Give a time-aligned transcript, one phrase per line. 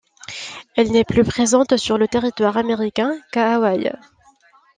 [0.75, 3.95] Elle n'est plus présente sur le territoire américain qu'à Hawaï.